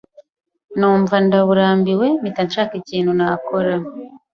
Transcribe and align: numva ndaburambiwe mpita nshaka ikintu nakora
numva 0.77 1.15
ndaburambiwe 1.25 2.07
mpita 2.21 2.41
nshaka 2.47 2.73
ikintu 2.81 3.11
nakora 3.19 3.73